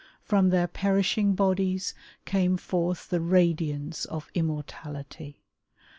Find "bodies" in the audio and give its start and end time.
1.35-1.93